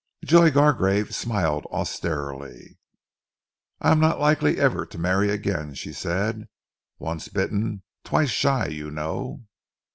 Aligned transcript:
Joy 0.25 0.49
Gargrave 0.49 1.13
smiled 1.13 1.67
austerely. 1.69 2.79
"I 3.79 3.91
am 3.91 3.99
not 3.99 4.19
likely 4.19 4.59
ever 4.59 4.83
to 4.83 4.97
marry 4.97 5.29
again," 5.29 5.75
she 5.75 5.93
said. 5.93 6.47
"Once 6.97 7.27
bitten, 7.27 7.83
twice 8.03 8.31
shy, 8.31 8.65
you 8.65 8.89
know." 8.89 9.45